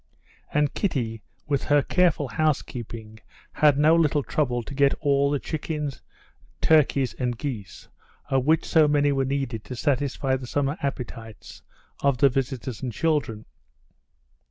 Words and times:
And 0.51 0.73
Kitty, 0.73 1.21
with 1.45 1.65
her 1.65 1.83
careful 1.83 2.29
housekeeping, 2.29 3.19
had 3.51 3.77
no 3.77 3.95
little 3.95 4.23
trouble 4.23 4.63
to 4.63 4.73
get 4.73 4.95
all 4.95 5.29
the 5.29 5.37
chickens, 5.39 6.01
turkeys, 6.59 7.13
and 7.13 7.37
geese, 7.37 7.87
of 8.27 8.43
which 8.43 8.65
so 8.65 8.87
many 8.87 9.11
were 9.11 9.25
needed 9.25 9.63
to 9.65 9.75
satisfy 9.75 10.37
the 10.37 10.47
summer 10.47 10.75
appetites 10.81 11.61
of 11.99 12.17
the 12.17 12.29
visitors 12.29 12.81
and 12.81 12.91
children. 12.91 13.45